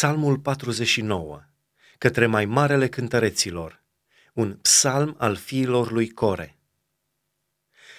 Psalmul 0.00 0.38
49, 0.38 1.42
către 1.98 2.26
mai 2.26 2.44
marele 2.44 2.88
cântăreților, 2.88 3.82
un 4.32 4.52
psalm 4.52 5.14
al 5.18 5.36
fiilor 5.36 5.90
lui 5.90 6.08
Core. 6.08 6.58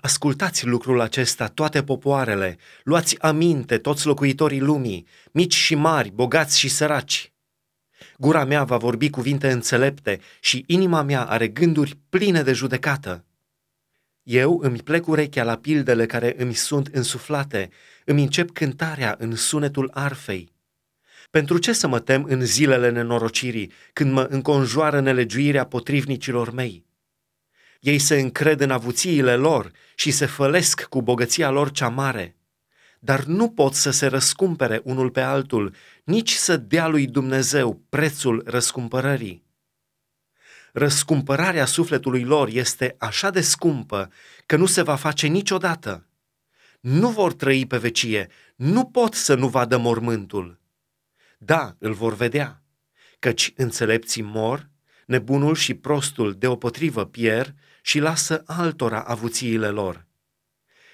Ascultați 0.00 0.66
lucrul 0.66 1.00
acesta, 1.00 1.48
toate 1.48 1.82
popoarele, 1.82 2.58
luați 2.82 3.20
aminte, 3.20 3.78
toți 3.78 4.06
locuitorii 4.06 4.60
lumii, 4.60 5.06
mici 5.32 5.54
și 5.54 5.74
mari, 5.74 6.10
bogați 6.10 6.58
și 6.58 6.68
săraci. 6.68 7.32
Gura 8.18 8.44
mea 8.44 8.64
va 8.64 8.76
vorbi 8.76 9.10
cuvinte 9.10 9.50
înțelepte 9.50 10.20
și 10.40 10.64
inima 10.66 11.02
mea 11.02 11.24
are 11.24 11.48
gânduri 11.48 11.98
pline 12.08 12.42
de 12.42 12.52
judecată. 12.52 13.24
Eu 14.22 14.58
îmi 14.62 14.78
plec 14.78 15.06
urechea 15.06 15.44
la 15.44 15.56
pildele 15.56 16.06
care 16.06 16.34
îmi 16.38 16.54
sunt 16.54 16.86
însuflate, 16.86 17.70
îmi 18.04 18.22
încep 18.22 18.50
cântarea 18.50 19.14
în 19.18 19.36
sunetul 19.36 19.90
arfei. 19.94 20.51
Pentru 21.32 21.58
ce 21.58 21.72
să 21.72 21.86
mă 21.86 22.00
tem 22.00 22.24
în 22.24 22.44
zilele 22.44 22.90
nenorocirii, 22.90 23.72
când 23.92 24.12
mă 24.12 24.22
înconjoară 24.22 25.00
nelegiuirea 25.00 25.66
potrivnicilor 25.66 26.50
mei? 26.50 26.86
Ei 27.80 27.98
se 27.98 28.20
încred 28.20 28.60
în 28.60 28.70
avuțiile 28.70 29.36
lor 29.36 29.70
și 29.94 30.10
se 30.10 30.26
fălesc 30.26 30.82
cu 30.82 31.02
bogăția 31.02 31.50
lor 31.50 31.70
cea 31.70 31.88
mare, 31.88 32.36
dar 33.00 33.24
nu 33.24 33.50
pot 33.50 33.74
să 33.74 33.90
se 33.90 34.06
răscumpere 34.06 34.80
unul 34.84 35.10
pe 35.10 35.20
altul, 35.20 35.74
nici 36.04 36.32
să 36.32 36.56
dea 36.56 36.86
lui 36.86 37.06
Dumnezeu 37.06 37.82
prețul 37.88 38.42
răscumpărării. 38.46 39.44
Răscumpărarea 40.72 41.64
sufletului 41.64 42.24
lor 42.24 42.48
este 42.48 42.94
așa 42.98 43.30
de 43.30 43.40
scumpă 43.40 44.12
că 44.46 44.56
nu 44.56 44.66
se 44.66 44.82
va 44.82 44.94
face 44.94 45.26
niciodată. 45.26 46.06
Nu 46.80 47.08
vor 47.10 47.32
trăi 47.32 47.66
pe 47.66 47.76
vecie, 47.76 48.28
nu 48.56 48.84
pot 48.84 49.14
să 49.14 49.34
nu 49.34 49.48
vadă 49.48 49.76
mormântul 49.76 50.60
da, 51.44 51.76
îl 51.78 51.92
vor 51.92 52.14
vedea, 52.14 52.62
căci 53.18 53.52
înțelepții 53.56 54.22
mor, 54.22 54.70
nebunul 55.06 55.54
și 55.54 55.74
prostul 55.74 56.34
deopotrivă 56.34 57.06
pier 57.06 57.54
și 57.82 57.98
lasă 57.98 58.42
altora 58.46 59.00
avuțiile 59.00 59.68
lor. 59.68 60.06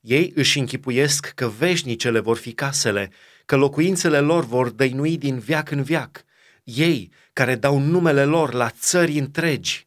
Ei 0.00 0.32
își 0.34 0.58
închipuiesc 0.58 1.26
că 1.26 1.48
veșnicele 1.48 2.20
vor 2.20 2.36
fi 2.36 2.52
casele, 2.52 3.10
că 3.44 3.56
locuințele 3.56 4.20
lor 4.20 4.44
vor 4.44 4.70
dăinui 4.70 5.18
din 5.18 5.38
viac 5.38 5.70
în 5.70 5.82
viac, 5.82 6.24
ei 6.64 7.12
care 7.32 7.54
dau 7.54 7.78
numele 7.78 8.24
lor 8.24 8.52
la 8.52 8.70
țări 8.70 9.18
întregi. 9.18 9.86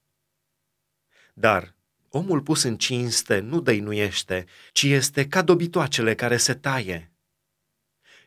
Dar 1.33 1.75
omul 2.09 2.41
pus 2.41 2.63
în 2.63 2.77
cinste 2.77 3.39
nu 3.39 3.61
dăinuiește, 3.61 4.45
ci 4.71 4.83
este 4.83 5.27
ca 5.27 5.41
dobitoacele 5.41 6.15
care 6.15 6.37
se 6.37 6.53
taie. 6.53 7.11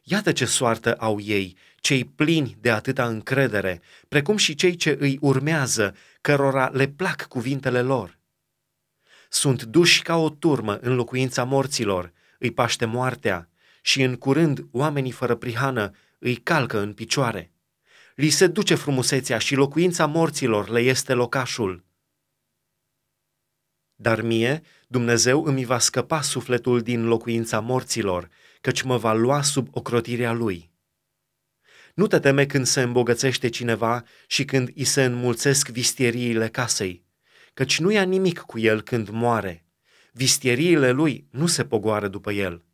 Iată 0.03 0.33
ce 0.33 0.45
soartă 0.45 0.95
au 0.95 1.21
ei, 1.21 1.57
cei 1.83 2.05
plini 2.05 2.57
de 2.61 2.71
atâta 2.71 3.07
încredere, 3.07 3.81
precum 4.09 4.37
și 4.37 4.55
cei 4.55 4.77
ce 4.77 4.97
îi 5.01 5.19
urmează, 5.21 5.95
cărora 6.21 6.69
le 6.69 6.89
plac 6.89 7.27
cuvintele 7.27 7.83
lor. 7.83 8.19
Sunt 9.29 9.63
duși 9.63 10.03
ca 10.03 10.17
o 10.17 10.31
turmă 10.31 10.79
în 10.81 10.95
locuința 10.95 11.45
morților, 11.45 12.13
îi 12.39 12.51
paște 12.51 12.85
moartea 12.85 13.49
și 13.81 14.03
în 14.03 14.17
curând 14.17 14.67
oamenii 14.71 15.11
fără 15.11 15.35
prihană 15.35 15.91
îi 16.19 16.37
calcă 16.37 16.79
în 16.79 16.93
picioare. 16.93 17.53
Li 18.15 18.29
se 18.29 18.47
duce 18.47 18.75
frumusețea 18.75 19.39
și 19.39 19.55
locuința 19.55 20.07
morților 20.07 20.69
le 20.69 20.81
este 20.81 21.13
locașul. 21.13 21.85
Dar 23.95 24.21
mie, 24.21 24.63
Dumnezeu 24.87 25.45
îmi 25.45 25.65
va 25.65 25.79
scăpa 25.79 26.21
sufletul 26.21 26.81
din 26.81 27.05
locuința 27.05 27.61
morților, 27.61 28.29
căci 28.61 28.83
mă 28.83 28.97
va 28.97 29.13
lua 29.13 29.43
sub 29.43 29.69
ocrotirea 29.71 30.33
lui. 30.33 30.72
Nu 31.95 32.07
te 32.07 32.19
teme 32.19 32.47
când 32.47 32.67
se 32.67 32.83
îmbogățește 32.83 33.49
cineva 33.49 34.05
și 34.27 34.45
când 34.45 34.71
îi 34.77 34.85
se 34.85 35.05
înmulțesc 35.05 35.69
vistieriile 35.69 36.49
casei, 36.49 37.05
căci 37.55 37.79
nu 37.79 37.91
ia 37.91 38.03
nimic 38.03 38.39
cu 38.39 38.59
el 38.59 38.83
când 38.83 39.09
moare. 39.09 39.67
Vistieriile 40.13 40.91
lui 40.91 41.27
nu 41.31 41.47
se 41.47 41.65
pogoară 41.65 42.09
după 42.09 42.33
el. 42.33 42.65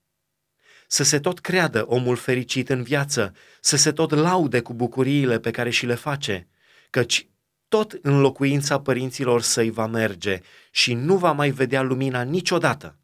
Să 0.86 1.02
se 1.02 1.20
tot 1.20 1.38
creadă 1.38 1.84
omul 1.86 2.16
fericit 2.16 2.68
în 2.68 2.82
viață, 2.82 3.34
să 3.60 3.76
se 3.76 3.92
tot 3.92 4.10
laude 4.10 4.60
cu 4.60 4.74
bucuriile 4.74 5.38
pe 5.38 5.50
care 5.50 5.70
și 5.70 5.86
le 5.86 5.94
face, 5.94 6.48
căci 6.90 7.28
tot 7.68 7.98
în 8.02 8.20
locuința 8.20 8.80
părinților 8.80 9.42
săi 9.42 9.70
va 9.70 9.86
merge 9.86 10.40
și 10.70 10.94
nu 10.94 11.16
va 11.16 11.32
mai 11.32 11.50
vedea 11.50 11.82
lumina 11.82 12.22
niciodată. 12.22 12.98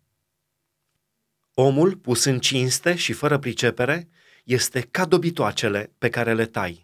Omul 1.54 1.96
pus 1.96 2.24
în 2.24 2.38
cinste 2.38 2.94
și 2.94 3.12
fără 3.12 3.38
pricepere 3.38 4.08
este 4.44 4.80
ca 4.80 5.04
dobitoacele 5.04 5.92
pe 5.98 6.08
care 6.08 6.34
le 6.34 6.46
tai. 6.46 6.83